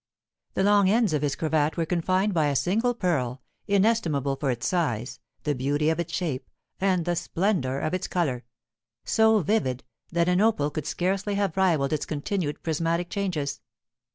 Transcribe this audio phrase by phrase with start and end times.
[0.55, 4.65] The long ends of his cravat were confined by a single pearl, inestimable for its
[4.67, 8.43] size, the beauty of its shape, and the splendour of its colour,
[9.05, 13.61] so vivid, that an opal could scarcely have rivalled its continued prismatic changes.